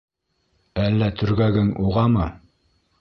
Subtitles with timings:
[0.83, 2.27] Әллә төргәгең уғамы?